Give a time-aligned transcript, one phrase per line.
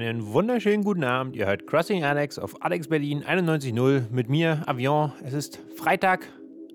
[0.00, 1.36] Einen wunderschönen guten Abend.
[1.36, 5.12] Ihr hört Crossing Alex auf Alex Berlin 91.0 mit mir, Avion.
[5.22, 6.26] Es ist Freitag,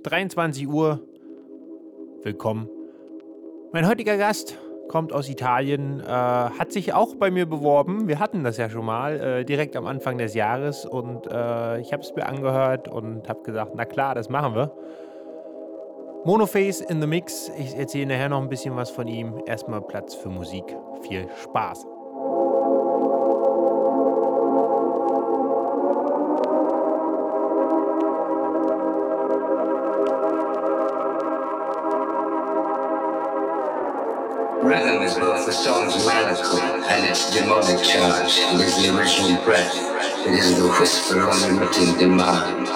[0.03, 0.99] 23 Uhr.
[2.21, 2.69] Willkommen.
[3.73, 4.59] Mein heutiger Gast
[4.89, 8.07] kommt aus Italien, äh, hat sich auch bei mir beworben.
[8.07, 10.85] Wir hatten das ja schon mal, äh, direkt am Anfang des Jahres.
[10.85, 14.71] Und äh, ich habe es mir angehört und habe gesagt, na klar, das machen wir.
[16.25, 17.51] Monoface in the Mix.
[17.57, 19.41] Ich erzähle nachher noch ein bisschen was von ihm.
[19.47, 20.65] Erstmal Platz für Musik.
[21.01, 21.87] Viel Spaß.
[35.15, 38.37] The song's melody and its demonic charge.
[38.59, 39.73] Is the original breath.
[40.27, 42.67] It is the whisper of unremitting demand.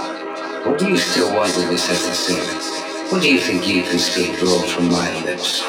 [0.66, 2.80] What do you still want of this ever
[3.12, 5.64] what do you think you can speak draw from my lips?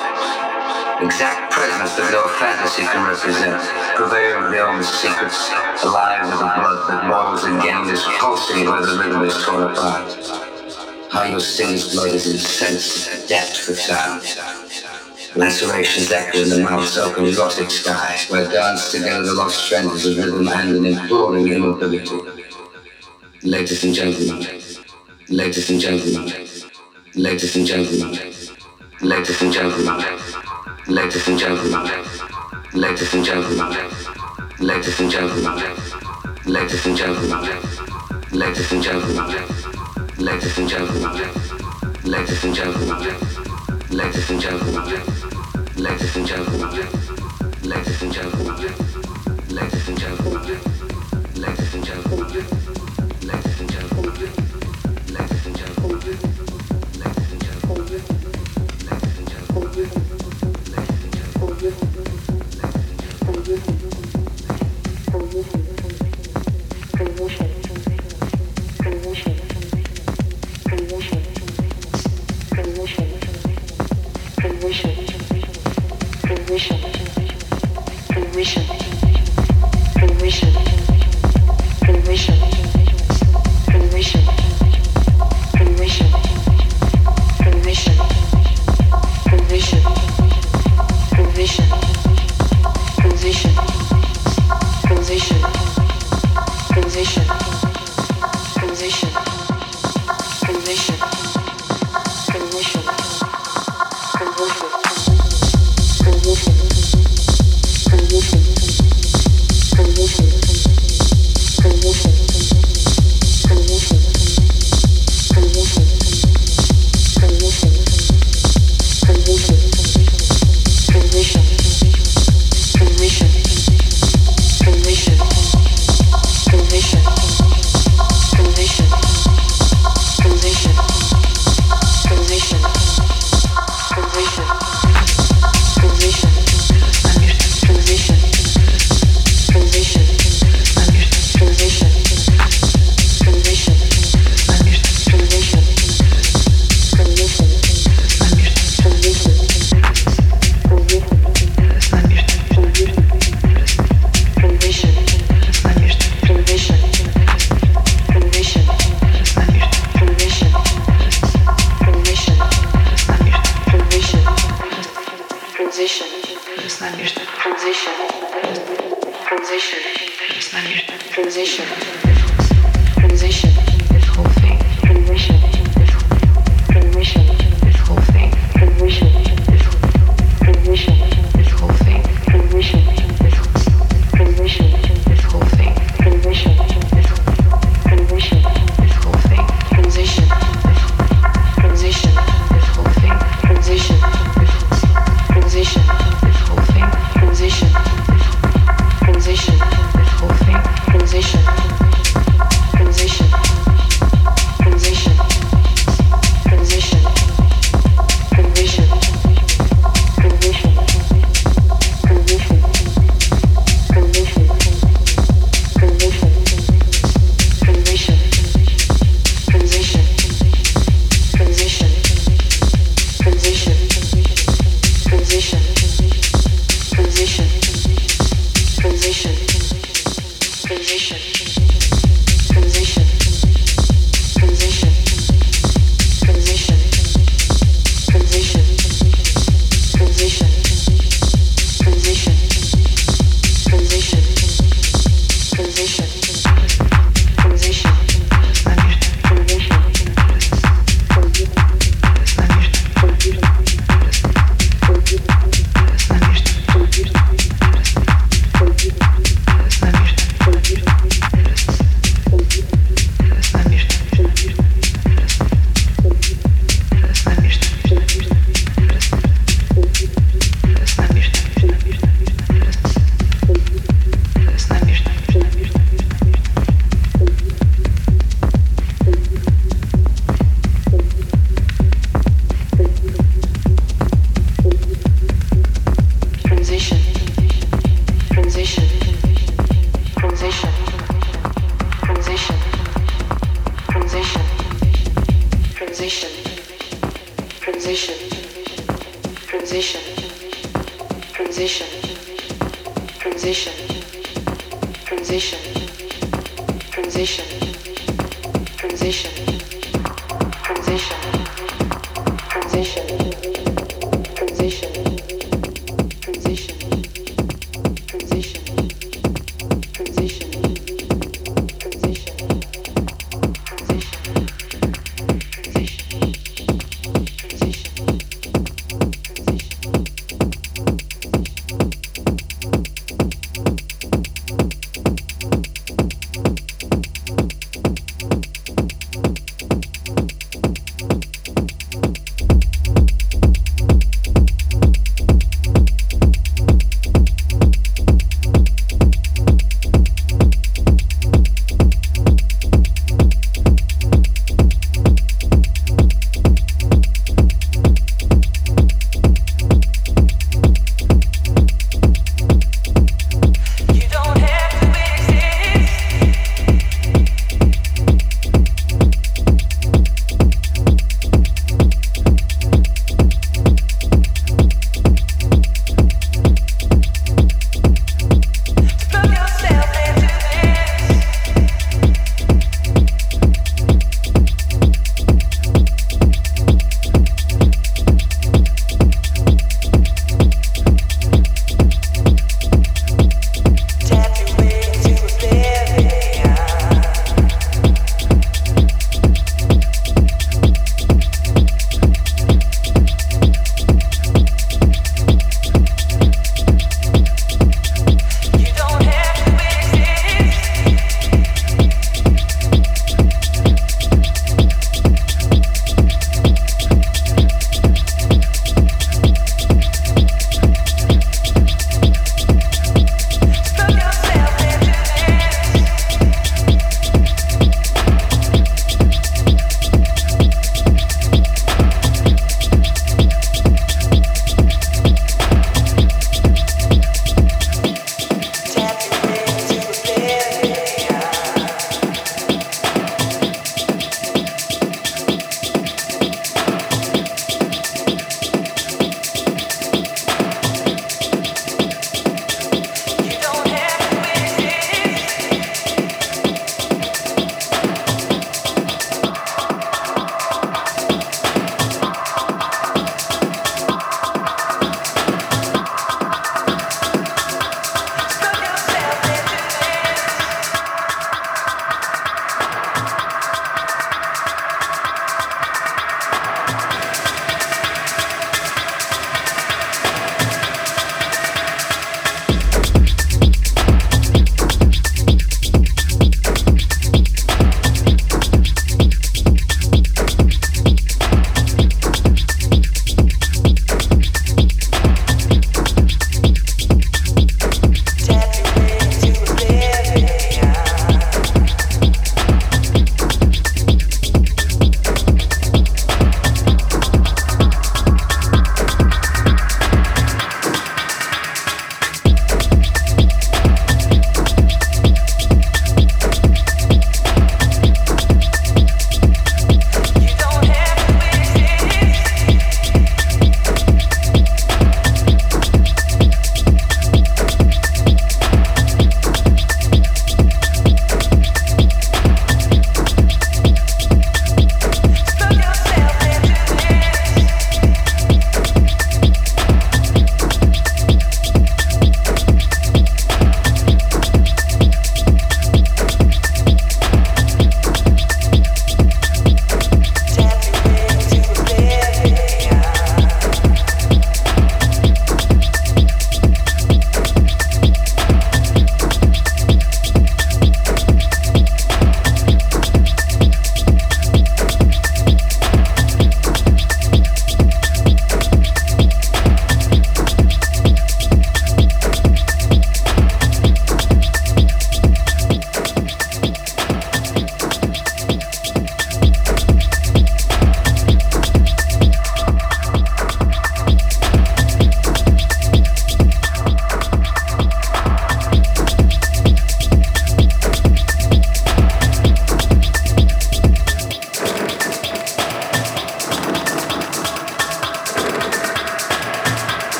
[1.00, 3.56] Exact presence that no fantasy can represent.
[3.96, 5.48] Purveyor of the oldest secrets,
[5.82, 10.12] alive with the blood that boils again, is pulsing where the rhythm is torn apart.
[11.10, 14.59] How your sin's blood is incensed depth of sound.
[15.36, 20.16] Lacerations echo in the mouth's open erotic sky, where dance together the lost strengths of
[20.16, 22.18] rhythm and an imploring immobility.
[23.42, 24.46] Ladies and gentlemen,
[25.28, 26.50] ladies and gentlemen.
[27.14, 28.18] Ladies and gentlemen,
[29.02, 30.04] ladies and gentlemen,
[30.86, 32.04] ladies and gentlemen,
[32.74, 33.74] ladies and gentlemen,
[34.60, 35.64] ladies and gentlemen,
[36.46, 37.54] ladies and gentlemen,
[38.32, 39.46] ladies and gentlemen,
[40.18, 41.32] ladies and gentlemen,
[42.04, 43.49] ladies and gentlemen,
[43.90, 44.84] ladies and gentlemen,
[45.76, 46.86] ladies and gentlemen,
[47.62, 48.89] ladies and gentlemen,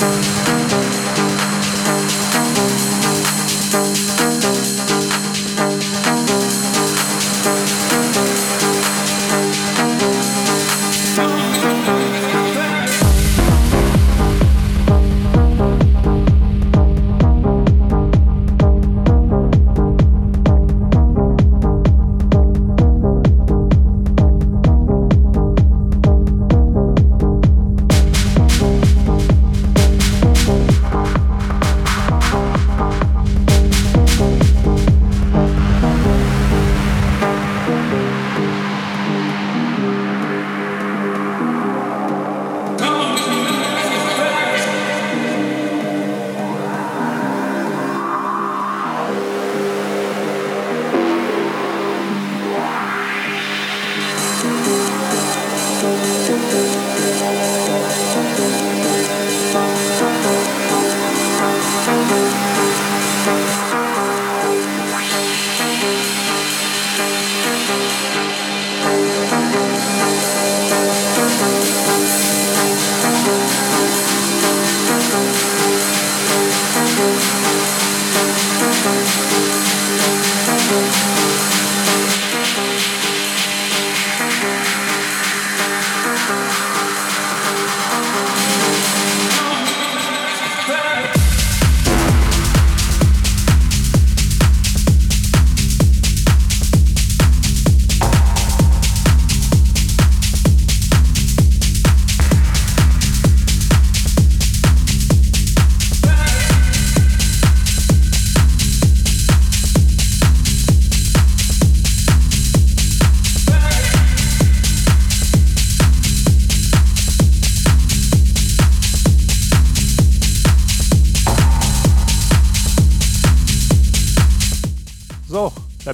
[0.00, 0.59] Música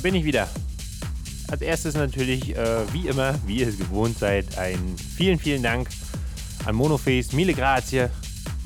[0.07, 0.49] bin ich wieder.
[1.49, 5.89] Als erstes natürlich, äh, wie immer, wie ihr es gewohnt seid, ein vielen, vielen Dank
[6.65, 8.09] an Monoface, mille grazie.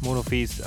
[0.03, 0.65] Monoface, äh,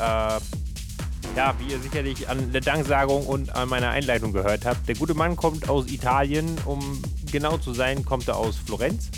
[1.36, 4.88] ja, wie ihr sicherlich an der Danksagung und an meiner Einleitung gehört habt.
[4.88, 7.00] Der gute Mann kommt aus Italien, um
[7.32, 9.12] genau zu sein, kommt er aus Florenz.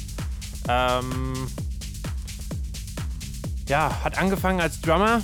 [0.67, 1.47] Ähm,
[3.69, 5.21] ja, hat angefangen als Drummer,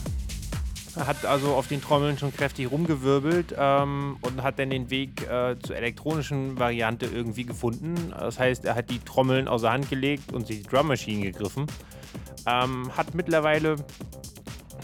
[0.96, 5.58] hat also auf den Trommeln schon kräftig rumgewirbelt ähm, und hat dann den Weg äh,
[5.60, 8.14] zur elektronischen Variante irgendwie gefunden.
[8.18, 11.68] Das heißt, er hat die Trommeln außer Hand gelegt und sich die Drum Machine gegriffen.
[12.46, 13.76] Ähm, hat mittlerweile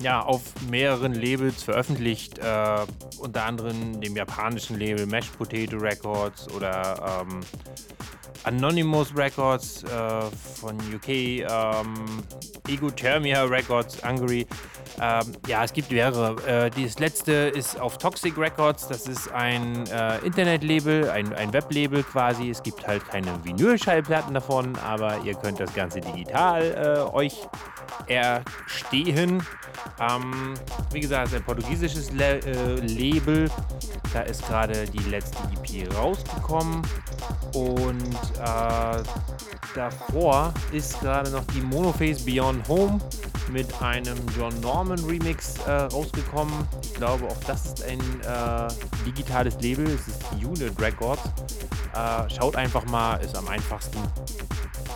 [0.01, 2.85] ja, auf mehreren Labels veröffentlicht, äh,
[3.19, 7.39] unter anderem dem japanischen Label Mashed Potato Records oder ähm,
[8.43, 10.21] Anonymous Records äh,
[10.55, 12.23] von UK, ähm,
[12.67, 14.47] Egothermia Records, Hungary.
[14.99, 16.35] Ähm, ja, es gibt mehrere.
[16.47, 18.87] Äh, das letzte ist auf Toxic Records.
[18.87, 22.49] Das ist ein äh, Internetlabel, ein, ein Weblabel quasi.
[22.49, 27.47] Es gibt halt keine Vinylschallplatten davon, aber ihr könnt das Ganze digital äh, euch
[28.07, 29.43] erstehen.
[29.99, 30.53] Ähm,
[30.91, 33.49] wie gesagt, es ist ein portugiesisches Le äh, Label.
[34.13, 36.81] Da ist gerade die letzte EP rausgekommen.
[37.53, 39.03] Und äh,
[39.75, 42.99] davor ist gerade noch die Monoface Beyond Home
[43.51, 46.53] mit einem John Norman Remix äh, rausgekommen.
[46.81, 48.67] Ich glaube, auch das ist ein äh,
[49.05, 49.85] digitales Label.
[49.85, 51.21] Es ist Unit Records.
[51.93, 53.99] Äh, schaut einfach mal, ist am einfachsten.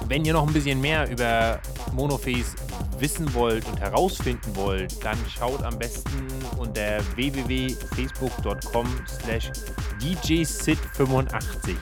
[0.08, 1.60] Wenn ihr noch ein bisschen mehr über
[1.94, 2.56] Monoface
[3.00, 6.28] wissen wollt und herausfinden wollt, dann schaut am besten
[6.58, 9.52] unter www.facebook.com slash
[10.00, 11.76] djsit85.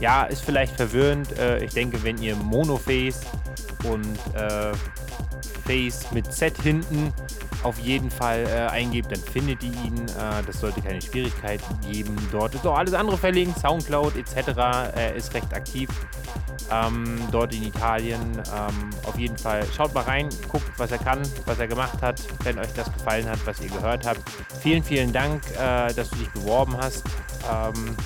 [0.00, 1.38] Ja, ist vielleicht verwirrend.
[1.38, 3.20] Äh, ich denke, wenn ihr Monoface
[3.84, 4.72] und äh,
[5.72, 7.12] Face mit Z hinten
[7.62, 9.96] auf jeden Fall äh, eingebt, dann findet ihr ihn.
[10.08, 12.16] Äh, das sollte keine Schwierigkeiten geben.
[12.30, 14.48] Dort ist auch alles andere verlinkt, Soundcloud etc.
[14.94, 15.88] Er ist recht aktiv
[16.70, 18.20] ähm, dort in Italien.
[18.54, 22.20] Ähm, auf jeden Fall schaut mal rein, guckt, was er kann, was er gemacht hat,
[22.42, 24.20] wenn euch das gefallen hat, was ihr gehört habt.
[24.60, 27.04] Vielen, vielen Dank, äh, dass du dich beworben hast.
[27.50, 27.96] Ähm,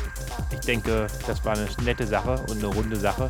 [0.52, 3.28] ich denke, das war eine nette Sache und eine runde Sache.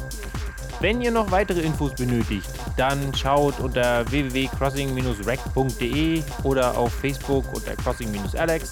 [0.81, 8.69] Wenn ihr noch weitere Infos benötigt, dann schaut unter www.crossing-rec.de oder auf Facebook unter crossing-alex.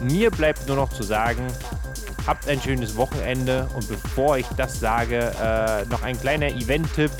[0.00, 1.46] Mir bleibt nur noch zu sagen,
[2.26, 7.12] habt ein schönes Wochenende und bevor ich das sage, äh, noch ein kleiner Event-Tipp.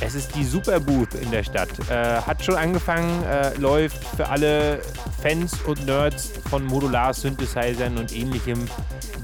[0.00, 1.70] Es ist die Superbooth in der Stadt.
[1.88, 4.82] Äh, hat schon angefangen, äh, läuft für alle
[5.22, 8.68] Fans und Nerds von Modular-Synthesizern und ähnlichem.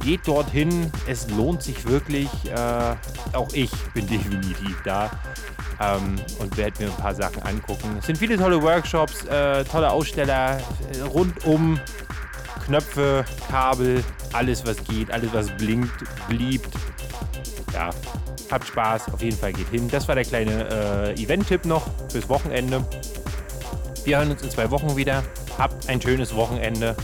[0.00, 2.28] Geht dorthin, es lohnt sich wirklich.
[2.50, 2.96] Äh,
[3.32, 5.10] auch ich bin definitiv da
[5.80, 7.96] ähm, und werde mir ein paar Sachen angucken.
[7.98, 10.58] Es sind viele tolle Workshops, äh, tolle Aussteller
[10.92, 11.78] äh, rundum.
[12.64, 16.68] Knöpfe, Kabel, alles was geht, alles was blinkt, bliebt.
[17.72, 17.90] Ja,
[18.50, 19.88] habt Spaß, auf jeden Fall geht hin.
[19.88, 22.84] Das war der kleine äh, Event-Tipp noch fürs Wochenende.
[24.04, 25.22] Wir hören uns in zwei Wochen wieder.
[25.56, 26.94] Habt ein schönes Wochenende.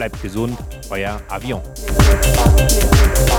[0.00, 0.56] Bleibt gesund,
[0.88, 1.60] euer Avion.
[1.60, 3.30] Musik